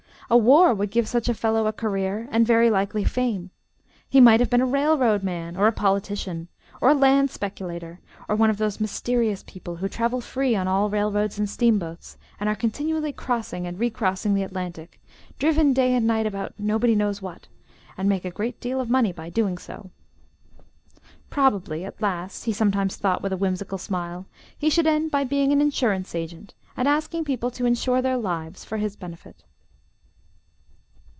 A 0.33 0.37
war 0.37 0.73
would 0.73 0.91
give 0.91 1.09
such 1.09 1.27
a 1.27 1.33
fellow 1.33 1.67
a 1.67 1.73
career 1.73 2.29
and 2.31 2.47
very 2.47 2.69
likely 2.69 3.03
fame. 3.03 3.49
He 4.09 4.21
might 4.21 4.39
have 4.39 4.49
been 4.49 4.61
a 4.61 4.65
"railroad 4.65 5.23
man," 5.23 5.57
or 5.57 5.67
a 5.67 5.73
politician, 5.73 6.47
or 6.79 6.87
a 6.89 6.93
land 6.93 7.29
speculator, 7.29 7.99
or 8.29 8.37
one 8.37 8.49
of 8.49 8.55
those 8.57 8.79
mysterious 8.79 9.43
people 9.43 9.75
who 9.75 9.89
travel 9.89 10.21
free 10.21 10.55
on 10.55 10.69
all 10.69 10.89
rail 10.89 11.11
roads 11.11 11.37
and 11.37 11.49
steamboats, 11.49 12.15
and 12.39 12.47
are 12.47 12.55
continually 12.55 13.11
crossing 13.11 13.67
and 13.67 13.77
recrossing 13.77 14.33
the 14.33 14.43
Atlantic, 14.43 15.01
driven 15.37 15.73
day 15.73 15.93
and 15.93 16.07
night 16.07 16.25
about 16.25 16.53
nobody 16.57 16.95
knows 16.95 17.21
what, 17.21 17.49
and 17.97 18.07
make 18.07 18.23
a 18.23 18.31
great 18.31 18.57
deal 18.61 18.79
of 18.79 18.89
money 18.89 19.11
by 19.11 19.27
so 19.27 19.31
doing. 19.33 19.57
Probably, 21.29 21.83
at 21.83 22.01
last, 22.01 22.43
he 22.45 22.53
sometimes 22.53 22.95
thought 22.95 23.21
with 23.21 23.33
a 23.33 23.37
whimsical 23.37 23.77
smile, 23.77 24.27
he 24.57 24.69
should 24.69 24.87
end 24.87 25.11
by 25.11 25.25
being 25.25 25.51
an 25.51 25.59
insurance 25.59 26.15
agent, 26.15 26.53
and 26.77 26.87
asking 26.87 27.25
people 27.25 27.51
to 27.51 27.65
insure 27.65 28.01
their 28.01 28.15
lives 28.15 28.63
for 28.63 28.77
his 28.77 28.95
benefit. 28.95 29.43